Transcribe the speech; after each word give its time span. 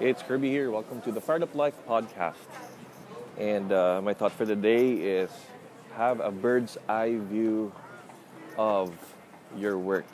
It's 0.00 0.22
Kirby 0.22 0.48
here. 0.48 0.70
Welcome 0.70 1.02
to 1.02 1.10
the 1.10 1.20
Fired 1.20 1.42
Up 1.42 1.56
Life 1.56 1.74
podcast. 1.88 2.36
And 3.36 3.72
uh, 3.72 4.00
my 4.00 4.14
thought 4.14 4.30
for 4.30 4.44
the 4.44 4.54
day 4.54 4.92
is 4.92 5.28
have 5.96 6.20
a 6.20 6.30
bird's 6.30 6.78
eye 6.88 7.18
view 7.18 7.72
of 8.56 8.94
your 9.56 9.76
work. 9.76 10.06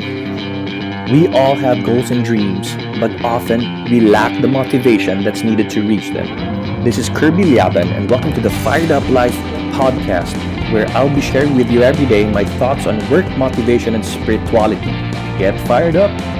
We 0.00 1.28
all 1.36 1.54
have 1.54 1.84
goals 1.84 2.10
and 2.10 2.24
dreams, 2.24 2.74
but 2.98 3.10
often 3.22 3.60
we 3.90 4.00
lack 4.00 4.40
the 4.40 4.48
motivation 4.48 5.22
that's 5.22 5.42
needed 5.42 5.68
to 5.68 5.86
reach 5.86 6.14
them. 6.14 6.82
This 6.82 6.96
is 6.96 7.10
Kirby 7.10 7.42
Liaban, 7.42 7.92
and 7.92 8.10
welcome 8.10 8.32
to 8.32 8.40
the 8.40 8.48
Fired 8.64 8.90
Up 8.90 9.06
Life 9.10 9.36
podcast, 9.76 10.34
where 10.72 10.88
I'll 10.96 11.14
be 11.14 11.20
sharing 11.20 11.56
with 11.56 11.70
you 11.70 11.82
every 11.82 12.06
day 12.06 12.24
my 12.24 12.46
thoughts 12.58 12.86
on 12.86 12.96
work, 13.10 13.28
motivation, 13.36 13.94
and 13.94 14.02
spirituality. 14.02 14.92
Get 15.36 15.60
fired 15.68 15.96
up! 15.96 16.39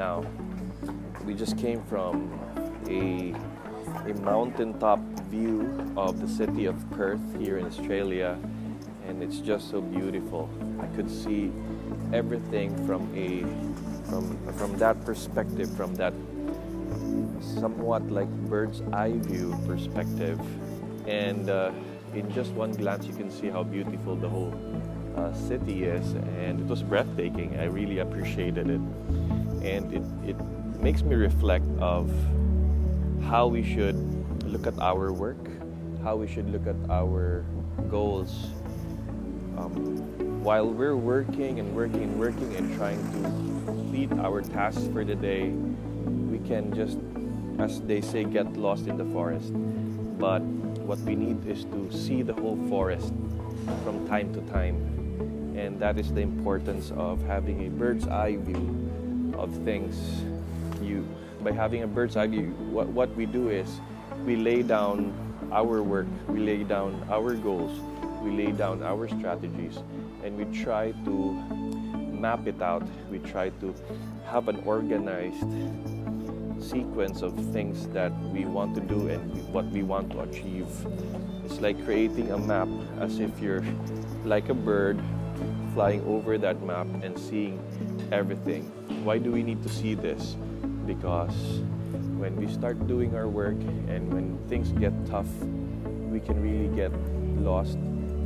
Now, 0.00 0.24
we 1.26 1.34
just 1.34 1.58
came 1.58 1.82
from 1.82 2.32
a, 2.88 3.34
a 4.08 4.14
mountaintop 4.22 4.98
view 5.28 5.92
of 5.94 6.22
the 6.22 6.26
city 6.26 6.64
of 6.64 6.74
Perth 6.92 7.20
here 7.38 7.58
in 7.58 7.66
Australia, 7.66 8.38
and 9.06 9.22
it's 9.22 9.40
just 9.40 9.70
so 9.70 9.82
beautiful. 9.82 10.48
I 10.80 10.86
could 10.96 11.10
see 11.10 11.52
everything 12.14 12.70
from 12.86 13.12
a 13.14 13.44
from 14.08 14.24
from 14.54 14.78
that 14.78 15.04
perspective, 15.04 15.68
from 15.76 15.94
that 15.96 16.14
somewhat 17.60 18.10
like 18.10 18.30
bird's 18.48 18.80
eye 18.94 19.18
view 19.28 19.54
perspective, 19.66 20.40
and 21.06 21.50
uh, 21.50 21.72
in 22.14 22.32
just 22.32 22.52
one 22.52 22.72
glance, 22.72 23.04
you 23.04 23.12
can 23.12 23.30
see 23.30 23.50
how 23.50 23.64
beautiful 23.64 24.16
the 24.16 24.30
whole 24.30 24.54
uh, 25.18 25.34
city 25.34 25.84
is, 25.84 26.14
and 26.40 26.58
it 26.58 26.66
was 26.66 26.82
breathtaking. 26.82 27.60
I 27.60 27.66
really 27.66 27.98
appreciated 27.98 28.70
it 28.70 28.80
and 29.62 29.92
it, 29.92 30.30
it 30.30 30.36
makes 30.80 31.02
me 31.02 31.14
reflect 31.14 31.66
of 31.80 32.10
how 33.24 33.46
we 33.46 33.62
should 33.62 33.96
look 34.44 34.66
at 34.66 34.78
our 34.80 35.12
work 35.12 35.36
how 36.02 36.16
we 36.16 36.26
should 36.26 36.50
look 36.50 36.66
at 36.66 36.76
our 36.90 37.44
goals. 37.90 38.48
Um, 39.56 40.42
while 40.42 40.66
we're 40.66 40.96
working 40.96 41.60
and 41.60 41.76
working 41.76 42.02
and 42.02 42.18
working 42.18 42.56
and 42.56 42.74
trying 42.76 42.98
to 43.12 43.66
complete 43.66 44.10
our 44.12 44.40
tasks 44.40 44.88
for 44.92 45.04
the 45.04 45.14
day 45.14 45.50
we 45.50 46.38
can 46.48 46.72
just 46.74 46.98
as 47.58 47.82
they 47.82 48.00
say 48.00 48.24
get 48.24 48.56
lost 48.56 48.86
in 48.86 48.96
the 48.96 49.04
forest. 49.04 49.52
But 50.18 50.40
what 50.88 50.98
we 51.00 51.14
need 51.14 51.46
is 51.46 51.64
to 51.66 51.92
see 51.92 52.22
the 52.22 52.32
whole 52.32 52.56
forest 52.68 53.12
from 53.84 54.08
time 54.08 54.32
to 54.32 54.40
time. 54.52 54.76
And 55.56 55.78
that 55.80 55.98
is 55.98 56.10
the 56.12 56.22
importance 56.22 56.90
of 56.96 57.22
having 57.24 57.66
a 57.66 57.68
bird's 57.68 58.08
eye 58.08 58.36
view 58.36 58.90
of 59.40 59.52
things 59.64 60.22
you 60.82 61.06
by 61.42 61.50
having 61.50 61.82
a 61.82 61.86
bird's 61.86 62.16
eye 62.16 62.26
view 62.26 62.50
what, 62.70 62.86
what 62.88 63.14
we 63.16 63.26
do 63.26 63.48
is 63.48 63.80
we 64.24 64.36
lay 64.36 64.62
down 64.62 65.12
our 65.52 65.82
work 65.82 66.06
we 66.28 66.40
lay 66.40 66.62
down 66.62 66.94
our 67.10 67.34
goals 67.34 67.80
we 68.22 68.30
lay 68.30 68.52
down 68.52 68.82
our 68.82 69.08
strategies 69.08 69.78
and 70.22 70.36
we 70.36 70.44
try 70.62 70.92
to 71.04 71.60
map 72.20 72.46
it 72.46 72.60
out. 72.60 72.86
We 73.10 73.18
try 73.18 73.48
to 73.60 73.74
have 74.26 74.48
an 74.48 74.62
organized 74.66 75.48
sequence 76.60 77.22
of 77.22 77.34
things 77.52 77.88
that 77.88 78.12
we 78.24 78.44
want 78.44 78.74
to 78.74 78.82
do 78.82 79.08
and 79.08 79.22
what 79.48 79.64
we 79.70 79.82
want 79.82 80.12
to 80.12 80.20
achieve. 80.20 80.68
It's 81.44 81.60
like 81.60 81.82
creating 81.84 82.30
a 82.30 82.38
map 82.38 82.68
as 83.00 83.18
if 83.18 83.40
you're 83.40 83.64
like 84.24 84.50
a 84.50 84.54
bird 84.54 85.00
flying 85.72 86.04
over 86.04 86.36
that 86.36 86.62
map 86.62 86.86
and 87.02 87.18
seeing 87.18 87.58
everything. 88.12 88.64
Why 89.04 89.18
do 89.18 89.30
we 89.30 89.42
need 89.42 89.62
to 89.62 89.68
see 89.68 89.94
this? 89.94 90.36
Because 90.86 91.34
when 92.18 92.36
we 92.36 92.48
start 92.52 92.86
doing 92.86 93.14
our 93.14 93.28
work 93.28 93.56
and 93.88 94.12
when 94.12 94.38
things 94.48 94.72
get 94.72 94.92
tough, 95.06 95.30
we 96.10 96.20
can 96.20 96.40
really 96.42 96.74
get 96.74 96.92
lost, 97.38 97.78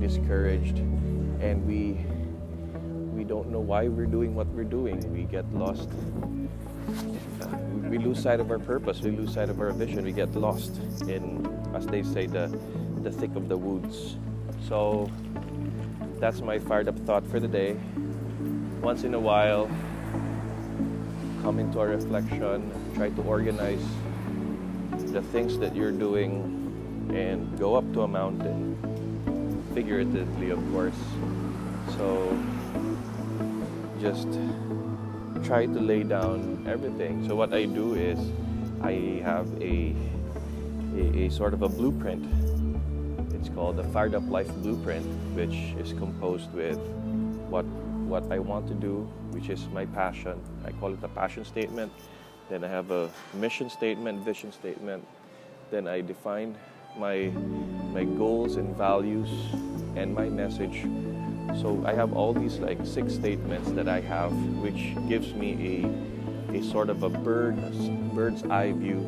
discouraged, 0.00 0.78
and 1.40 1.66
we 1.66 2.04
we 3.14 3.24
don't 3.24 3.50
know 3.50 3.60
why 3.60 3.88
we're 3.88 4.06
doing 4.06 4.34
what 4.34 4.46
we're 4.48 4.64
doing. 4.64 4.98
We 5.12 5.24
get 5.24 5.44
lost. 5.52 5.88
We 7.88 7.98
lose 7.98 8.22
sight 8.22 8.38
of 8.38 8.50
our 8.50 8.58
purpose. 8.58 9.00
We 9.00 9.10
lose 9.10 9.34
sight 9.34 9.48
of 9.48 9.60
our 9.60 9.70
vision. 9.70 10.04
We 10.04 10.12
get 10.12 10.34
lost 10.34 10.78
in, 11.08 11.46
as 11.74 11.86
they 11.86 12.02
say, 12.02 12.26
the 12.26 12.46
the 13.02 13.10
thick 13.10 13.34
of 13.36 13.48
the 13.48 13.56
woods. 13.56 14.16
So 14.68 15.10
that's 16.20 16.40
my 16.40 16.58
fired 16.58 16.88
up 16.88 16.98
thought 17.06 17.26
for 17.26 17.40
the 17.40 17.48
day 17.48 17.76
once 18.88 19.04
in 19.04 19.12
a 19.12 19.20
while, 19.20 19.68
come 21.42 21.58
into 21.58 21.78
a 21.78 21.86
reflection, 21.86 22.72
try 22.94 23.10
to 23.10 23.20
organize 23.24 23.84
the 25.12 25.20
things 25.20 25.58
that 25.58 25.76
you're 25.76 25.92
doing, 25.92 26.32
and 27.12 27.58
go 27.58 27.74
up 27.74 27.84
to 27.92 28.00
a 28.00 28.08
mountain, 28.08 28.72
figuratively, 29.74 30.48
of 30.48 30.58
course. 30.72 30.96
So 31.98 32.32
just 34.00 34.26
try 35.44 35.66
to 35.66 35.80
lay 35.92 36.02
down 36.02 36.64
everything. 36.66 37.28
So 37.28 37.36
what 37.36 37.52
I 37.52 37.66
do 37.66 37.92
is 37.92 38.18
I 38.80 39.20
have 39.22 39.52
a, 39.60 39.94
a, 40.96 41.26
a 41.26 41.28
sort 41.28 41.52
of 41.52 41.60
a 41.60 41.68
blueprint. 41.68 42.24
It's 43.34 43.50
called 43.50 43.76
the 43.76 43.84
Fired 43.84 44.14
Up 44.14 44.26
Life 44.30 44.48
Blueprint, 44.62 45.04
which 45.36 45.76
is 45.76 45.92
composed 45.92 46.50
with 46.54 46.78
what 47.52 47.66
what 48.08 48.30
I 48.32 48.38
want 48.38 48.66
to 48.68 48.74
do, 48.74 49.08
which 49.30 49.50
is 49.50 49.68
my 49.68 49.84
passion. 49.86 50.40
I 50.64 50.72
call 50.72 50.92
it 50.92 51.02
a 51.02 51.08
passion 51.08 51.44
statement. 51.44 51.92
Then 52.48 52.64
I 52.64 52.68
have 52.68 52.90
a 52.90 53.10
mission 53.34 53.68
statement, 53.68 54.24
vision 54.24 54.52
statement. 54.52 55.06
Then 55.70 55.86
I 55.86 56.00
define 56.00 56.56
my 56.96 57.30
my 57.92 58.04
goals 58.04 58.56
and 58.56 58.74
values 58.76 59.28
and 59.96 60.14
my 60.14 60.28
message. 60.28 60.86
So 61.60 61.82
I 61.84 61.92
have 61.92 62.14
all 62.14 62.32
these 62.32 62.58
like 62.58 62.78
six 62.84 63.14
statements 63.14 63.70
that 63.72 63.88
I 63.88 64.00
have, 64.00 64.32
which 64.64 64.96
gives 65.08 65.34
me 65.34 65.50
a 65.74 66.58
a 66.58 66.62
sort 66.62 66.88
of 66.88 67.02
a 67.02 67.10
bird 67.10 67.56
bird's 68.14 68.42
eye 68.44 68.72
view 68.72 69.04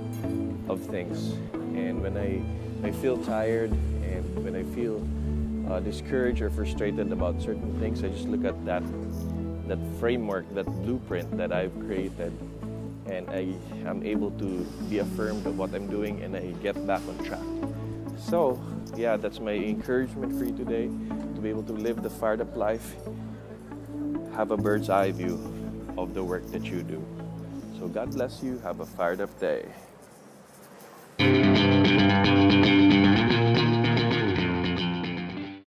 of 0.69 0.81
things. 0.81 1.33
And 1.55 2.03
when 2.03 2.17
I 2.17 2.43
I 2.87 2.93
feel 2.93 3.17
tired 3.17 3.71
and 4.05 4.45
when 4.45 4.55
I 4.55 4.65
feel 4.75 5.01
uh, 5.71 5.79
discouraged 5.81 6.43
or 6.43 6.51
frustrated 6.51 7.13
about 7.13 7.41
certain 7.41 7.79
things, 7.79 8.03
I 8.03 8.09
just 8.09 8.27
look 8.27 8.45
at 8.45 8.65
that 8.67 8.83
that 9.69 9.79
framework, 10.01 10.53
that 10.53 10.67
blueprint 10.83 11.37
that 11.37 11.53
I've 11.53 11.73
created, 11.87 12.33
and 13.07 13.31
I 13.31 13.55
am 13.89 14.03
able 14.03 14.33
to 14.33 14.67
be 14.91 14.99
affirmed 14.99 15.47
of 15.47 15.57
what 15.57 15.73
I'm 15.73 15.87
doing, 15.87 16.23
and 16.23 16.35
I 16.37 16.51
get 16.61 16.75
back 16.89 17.01
on 17.07 17.17
track. 17.25 17.47
So, 18.19 18.61
yeah, 18.97 19.17
that's 19.17 19.39
my 19.39 19.53
encouragement 19.53 20.37
for 20.37 20.45
you 20.45 20.57
today 20.57 20.87
to 20.87 21.41
be 21.41 21.49
able 21.49 21.63
to 21.63 21.73
live 21.73 22.03
the 22.03 22.11
fired 22.11 22.41
up 22.41 22.57
life, 22.57 22.97
have 24.35 24.51
a 24.51 24.57
bird's 24.57 24.91
eye 24.91 25.13
view 25.13 25.39
of 25.97 26.15
the 26.15 26.25
work 26.25 26.51
that 26.51 26.65
you 26.65 26.83
do. 26.83 27.01
So, 27.79 27.87
God 27.87 28.11
bless 28.11 28.43
you. 28.43 28.59
Have 28.59 28.81
a 28.81 28.87
fired 28.87 29.21
up 29.21 29.31
day. 29.39 29.71